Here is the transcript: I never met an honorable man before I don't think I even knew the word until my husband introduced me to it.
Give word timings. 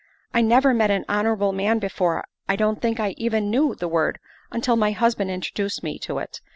I 0.33 0.41
never 0.41 0.73
met 0.73 0.89
an 0.89 1.05
honorable 1.07 1.51
man 1.51 1.77
before 1.77 2.23
I 2.49 2.55
don't 2.55 2.81
think 2.81 2.99
I 2.99 3.13
even 3.17 3.51
knew 3.51 3.75
the 3.75 3.87
word 3.87 4.17
until 4.49 4.75
my 4.75 4.93
husband 4.93 5.29
introduced 5.29 5.83
me 5.83 5.99
to 5.99 6.17
it. 6.17 6.41